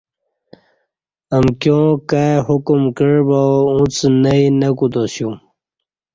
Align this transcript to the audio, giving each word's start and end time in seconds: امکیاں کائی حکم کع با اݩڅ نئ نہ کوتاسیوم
امکیاں 1.37 1.87
کائی 2.09 2.35
حکم 2.47 2.81
کع 2.97 3.13
با 3.27 3.41
اݩڅ 3.71 3.95
نئ 4.21 4.43
نہ 4.59 4.69
کوتاسیوم 4.77 5.35